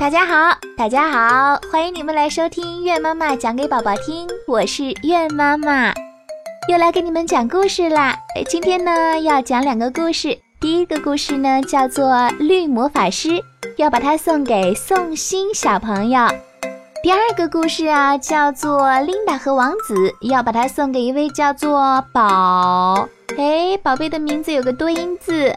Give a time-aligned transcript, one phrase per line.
[0.00, 5.94] 大家好，大家好，欢迎你们来收听月妈妈讲给宝宝听，我是月妈妈，
[6.68, 8.16] 又来给你们讲故事啦。
[8.48, 12.06] 今天呢要讲两个故事，第一个故事呢叫做
[12.38, 13.28] 《绿魔法师》，
[13.76, 16.26] 要把它送给宋鑫小朋友。
[17.00, 19.94] 第二个故事啊叫做《琳达和王子》，
[20.28, 23.08] 要把它送给一位叫做宝，
[23.38, 25.54] 哎，宝贝的名字有个多音字。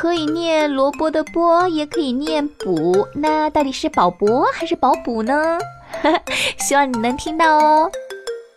[0.00, 5.58] 可以念萝卜的卜，也可以念补，那到底是宝博还是宝补呢？
[6.56, 7.90] 希望你能听到哦。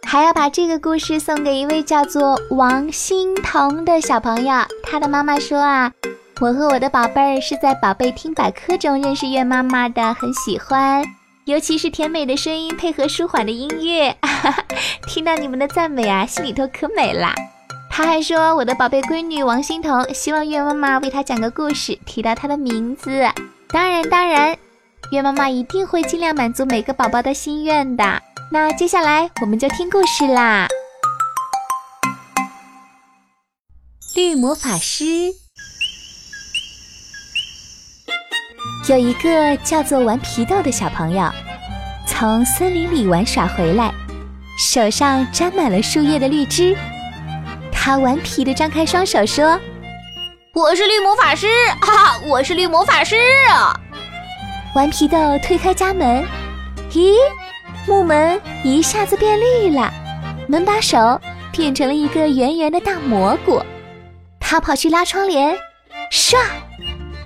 [0.03, 4.53] 还要把这个故事送给一位叫做王欣彤的小朋友。
[4.83, 5.91] 他的妈妈说啊，
[6.39, 11.03] 我和我的宝贝儿是在宝贝听百科中认识月妈妈的，很喜欢，
[11.45, 14.15] 尤其是甜美的声音配合舒缓的音乐，
[15.07, 17.33] 听到你们的赞美啊，心里头可美啦。
[18.01, 23.11] 他还说：“我的宝贝闺女王欣彤，希望月妈妈为她讲个故事，提到她的名字。
[23.69, 24.57] 当然，当然，
[25.11, 28.03] 月妈妈一定会尽量满足每个宝宝的心愿的。
[28.51, 30.67] 那接下来我们就听故事啦。
[34.15, 35.05] 绿魔法师
[38.89, 41.29] 有一个叫做顽皮豆的小朋友，
[42.07, 43.93] 从森林里玩耍回来，
[44.57, 46.75] 手上沾满了树叶的绿枝。”
[47.83, 49.59] 他顽皮地张开双手说
[50.53, 51.47] ：“我是绿魔法师，
[51.81, 53.15] 哈哈，我是绿魔法师
[53.49, 53.73] 啊！”
[54.77, 56.23] 顽皮豆推开家门，
[56.91, 57.15] 咦，
[57.87, 59.91] 木门一下子变绿了，
[60.47, 61.19] 门把手
[61.51, 63.59] 变成了一个圆圆的大蘑菇。
[64.39, 65.57] 他跑去拉窗帘，
[66.11, 66.37] 唰，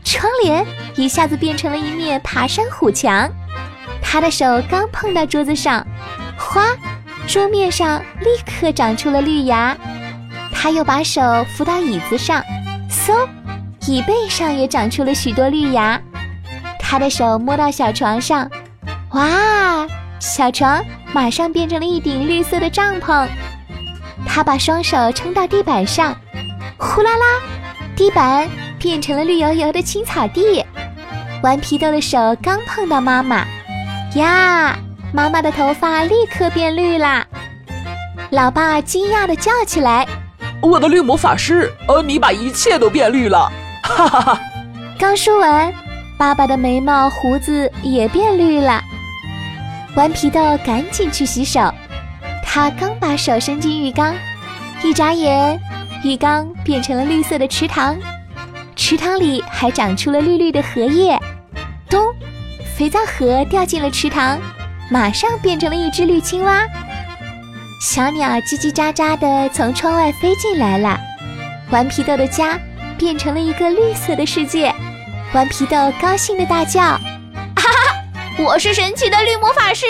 [0.06, 3.30] 窗帘一下子变成了一面爬山虎墙。
[4.02, 5.86] 他的手刚碰到桌子上，
[6.38, 6.67] 哗，
[7.28, 9.76] 桌面上立刻长出了绿芽。
[10.66, 11.21] 他又把手
[11.55, 12.44] 扶到椅子上，
[12.89, 13.30] 嗖，
[13.85, 16.02] 椅背上也长出了许多绿芽。
[16.80, 18.49] 他的手摸到小床上，
[19.11, 19.86] 哇，
[20.19, 23.27] 小床马上变成了一顶绿色的帐篷。
[24.25, 26.17] 他把双手撑到地板上，
[26.77, 27.25] 呼啦啦，
[27.95, 28.49] 地板
[28.80, 30.65] 变成了绿油油的青草地。
[31.43, 33.45] 顽皮豆的手刚碰到妈妈，
[34.15, 34.75] 呀，
[35.14, 37.23] 妈妈的头发立刻变绿啦。
[38.31, 40.08] 老爸惊讶地叫起来。
[40.61, 43.52] 我的绿魔法师，呃，你把一切都变绿了，
[43.83, 44.42] 哈哈哈！
[44.98, 45.73] 刚说完，
[46.17, 48.82] 爸爸的眉毛胡子也变绿了。
[49.95, 51.73] 顽皮豆赶紧去洗手，
[52.43, 54.16] 他刚把手伸进浴缸，
[54.83, 55.60] 一眨眼，
[56.04, 57.98] 浴缸变成了绿色的池塘，
[58.76, 61.17] 池塘里还长出了绿绿的荷叶。
[61.89, 62.02] 咚，
[62.76, 64.39] 肥皂盒掉进了池塘，
[64.89, 66.66] 马上变成了一只绿青蛙。
[67.81, 70.99] 小鸟叽叽喳喳地从窗外飞进来了，
[71.71, 72.59] 顽皮豆的家
[72.97, 74.73] 变成了一个绿色的世界。
[75.33, 76.81] 顽皮豆高兴地大叫
[77.55, 77.95] ：“哈哈，
[78.39, 79.86] 我是神奇的绿魔法师！”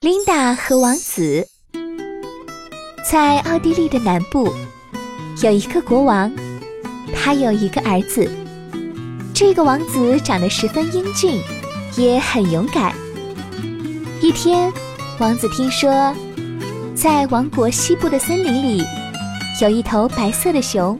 [0.00, 1.46] 琳达和王子
[3.08, 4.52] 在奥地利的南部
[5.42, 6.32] 有一个国王，
[7.14, 8.28] 他有一个儿子。
[9.32, 11.40] 这个王子长得十分英俊。
[11.96, 12.92] 也很勇敢。
[14.20, 14.72] 一天，
[15.18, 16.14] 王子听说，
[16.94, 18.84] 在王国西部的森林里，
[19.60, 20.98] 有一头白色的熊。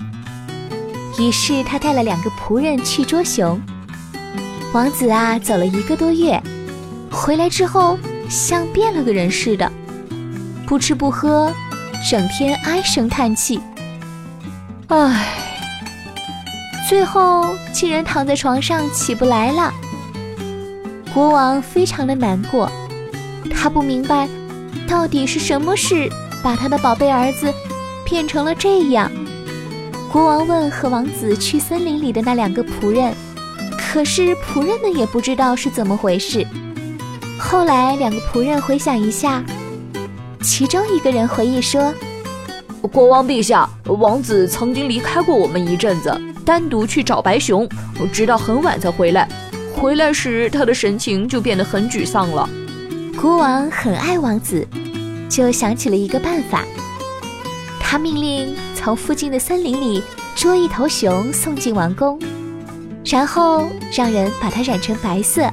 [1.18, 3.60] 于是他带了两个仆人去捉熊。
[4.72, 6.42] 王子啊，走了一个多月，
[7.10, 7.98] 回来之后
[8.28, 9.70] 像变了个人似的，
[10.66, 11.52] 不吃不喝，
[12.10, 13.60] 整天唉声叹气。
[14.88, 15.26] 唉，
[16.88, 19.72] 最后竟然躺在床上起不来了。
[21.14, 22.70] 国王非常的难过，
[23.50, 24.26] 他不明白
[24.88, 26.08] 到底是什么事
[26.42, 27.52] 把他的宝贝儿子
[28.02, 29.10] 变成了这样。
[30.10, 33.14] 国王问和王子去森林里的那两个仆人，
[33.78, 36.46] 可是仆人们也不知道是怎么回事。
[37.38, 39.44] 后来两个仆人回想一下，
[40.40, 41.92] 其中一个人回忆说
[42.90, 47.68] ：“国王陛下，王子曾经离开过我们一阵子，单独去找白熊，
[48.10, 49.28] 直到很晚才回来。”
[49.74, 52.48] 回来时，他的神情就变得很沮丧了。
[53.20, 54.66] 国王很爱王子，
[55.28, 56.64] 就想起了一个办法。
[57.80, 60.02] 他命令从附近的森林里
[60.34, 62.18] 捉一头熊送进王宫，
[63.04, 65.50] 然后让人把它染成白色，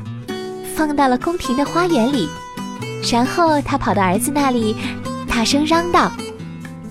[0.75, 2.29] 放到了宫廷的花园里。
[3.11, 4.75] 然后他跑到儿子那里，
[5.27, 6.11] 大声嚷道：“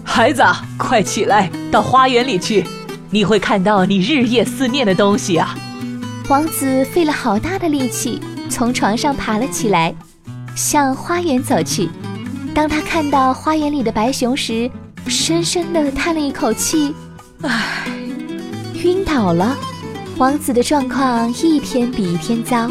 [0.03, 0.43] 孩子，
[0.77, 2.65] 快起来，到花园里去，
[3.11, 5.55] 你会看到你日夜思念的东西啊！”
[6.29, 8.21] 王子费了好大的力气，
[8.51, 9.95] 从床上爬了起来，
[10.55, 11.89] 向花园走去。
[12.55, 14.71] 当他看到花园里的白熊时，
[15.07, 16.95] 深深地叹了一口气
[17.41, 17.87] ：“唉，
[18.83, 19.57] 晕倒了。
[20.19, 22.71] 王子的状况一天比一天糟，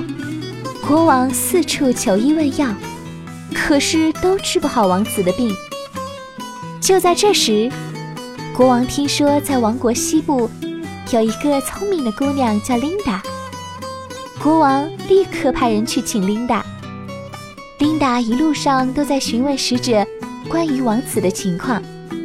[0.87, 2.67] 国王四处求医问药，
[3.55, 5.51] 可是都治不好王子的病。
[6.79, 7.71] 就在这时，
[8.55, 10.47] 国王听说在王国西部
[11.11, 13.23] 有一个聪明的姑娘叫琳达，
[14.47, 16.65] 国王立刻派人去请琳达。
[17.79, 20.07] 琳达一路上都在询问使者
[20.47, 21.83] 关于王子的情况，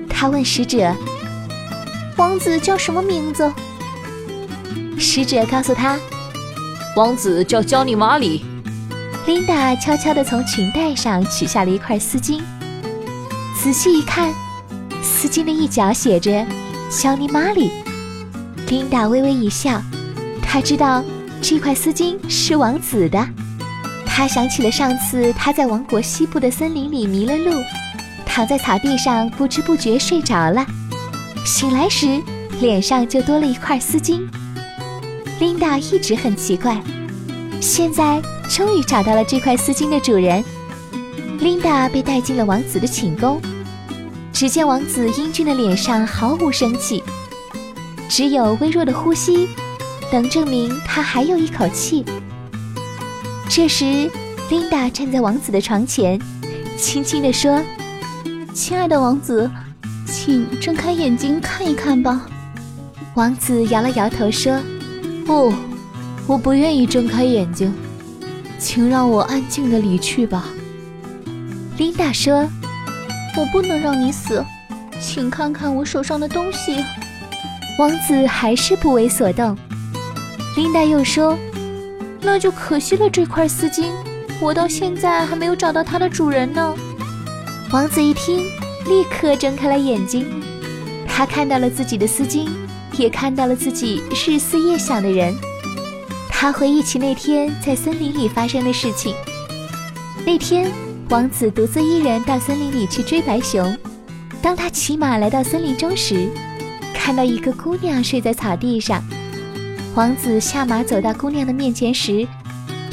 [0.09, 0.95] 她问使者
[2.17, 3.53] ：“王子叫什么名字？”
[4.97, 5.99] 使者告诉他
[6.95, 8.45] ：“王子叫焦尼马里。”
[9.27, 12.41] 琳达悄悄地从裙带上取下了一块丝巾，
[13.61, 14.33] 仔细一看，
[15.03, 16.47] 丝巾的一角写着
[16.89, 17.73] “焦尼马里”。
[18.71, 19.83] 琳达微微一笑，
[20.41, 21.03] 她知道
[21.43, 23.29] 这块丝巾是王子的。
[24.07, 27.61] 他想起了上次他在王国西部的森林里迷了路，
[28.25, 30.65] 躺在草地上不知不觉睡着了，
[31.45, 32.23] 醒来时
[32.61, 34.21] 脸上就多了一块丝巾。
[35.41, 36.81] 琳达一直很奇怪，
[37.61, 40.45] 现在终于找到了这块丝巾的主人。
[41.41, 43.43] 琳达被带进了王子的寝宫，
[44.33, 47.03] 只见王子英俊的脸上毫无生气，
[48.09, 49.49] 只有微弱的呼吸，
[50.21, 52.05] 能证明他还有一口气。
[53.49, 54.11] 这时，
[54.51, 56.21] 琳达站在王子的床前，
[56.77, 57.63] 轻轻地说
[58.53, 59.51] ：“亲爱的王子，
[60.07, 62.27] 请睁开眼睛看一看吧。”
[63.15, 64.61] 王子摇了摇头说。
[65.25, 65.53] 不，
[66.27, 67.73] 我不愿意睁开眼睛，
[68.59, 70.47] 请让我安静的离去吧。
[71.79, 72.49] 琳达说
[73.39, 74.45] ：“我不能让你死，
[75.01, 76.85] 请看看我手上的东西。”
[77.79, 79.57] 王子还是不为所动。
[80.57, 81.39] 琳达又说
[82.21, 83.91] ：“那就可惜了这块丝巾，
[84.41, 86.75] 我到现在还没有找到它的主人呢。”
[87.73, 88.45] 王子一听，
[88.87, 90.27] 立刻睁开了眼睛，
[91.09, 92.49] 他看到了自己的丝巾。
[92.99, 95.35] 也看到了自己日思夜想的人，
[96.29, 99.15] 他回忆起那天在森林里发生的事情。
[100.27, 100.71] 那天，
[101.09, 103.75] 王子独自一人到森林里去追白熊。
[104.43, 106.29] 当他骑马来到森林中时，
[106.93, 109.03] 看到一个姑娘睡在草地上。
[109.95, 112.27] 王子下马走到姑娘的面前时，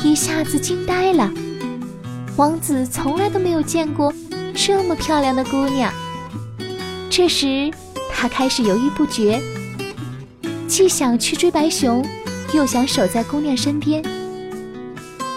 [0.03, 1.31] 一下子惊呆了。
[2.35, 4.13] 王子从来都没有见过
[4.53, 5.93] 这么漂亮的姑娘。
[7.09, 7.71] 这时，
[8.13, 9.41] 他开始犹豫不决。
[10.67, 12.05] 既想去追白熊，
[12.53, 14.03] 又想守在姑娘身边。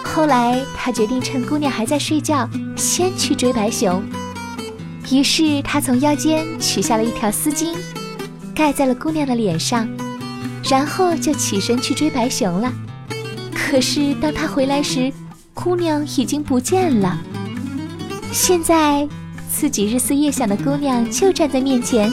[0.03, 4.03] 后来，他决定趁姑娘还在睡觉，先去追白熊。
[5.09, 7.73] 于是，他从腰间取下了一条丝巾，
[8.53, 9.87] 盖在了姑娘的脸上，
[10.63, 12.71] 然后就起身去追白熊了。
[13.53, 15.11] 可是，当他回来时，
[15.53, 17.17] 姑娘已经不见了。
[18.31, 19.07] 现在，
[19.51, 22.11] 自己日思夜想的姑娘就站在面前，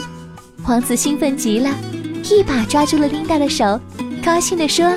[0.65, 1.69] 王子兴奋极了。
[2.29, 3.79] 一把抓住了琳达的手，
[4.23, 4.95] 高兴地说：“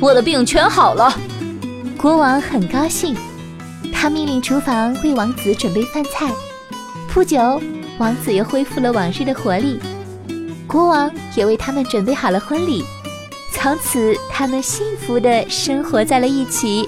[0.00, 1.14] 我的病全好了。”
[1.98, 3.14] 国王很高兴，
[3.92, 6.32] 他命令厨房为王子准备饭菜。
[7.08, 7.60] 不久，
[7.98, 9.78] 王子又恢复了往日的活力，
[10.74, 12.82] 国王也为他们准备好了婚礼。
[13.52, 16.84] 从此，他们幸福的生活在了一起。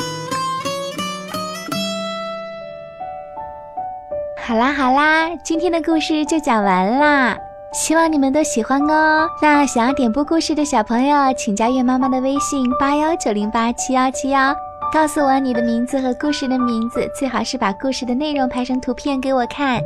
[4.44, 7.38] 好啦好啦，今天的故事就讲完啦。
[7.72, 9.28] 希望你们都喜欢哦。
[9.40, 14.52] 那想要点播故事的小朋友，请加月妈妈的微信八幺九零八七幺七幺，
[14.92, 19.80] 告诉我你的名字和故事的名字，最好是把故事的内容拍成图片给我看。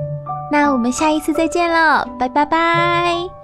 [0.51, 3.40] 那我们下一次再见喽，拜拜拜。